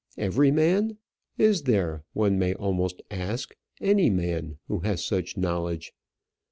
Every 0.17 0.49
man! 0.49 0.97
Is 1.37 1.61
there, 1.61 2.03
one 2.13 2.39
may 2.39 2.55
almost 2.55 3.03
ask, 3.11 3.55
any 3.79 4.09
man 4.09 4.57
who 4.67 4.79
has 4.79 5.05
such 5.05 5.37
knowledge? 5.37 5.93